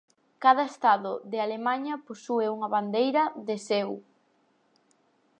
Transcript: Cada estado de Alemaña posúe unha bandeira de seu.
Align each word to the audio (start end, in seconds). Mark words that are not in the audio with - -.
Cada 0.43 0.63
estado 0.71 1.11
de 1.31 1.37
Alemaña 1.45 1.95
posúe 2.07 2.45
unha 2.55 2.69
bandeira 2.75 3.23
de 3.47 3.55
seu. 3.67 3.89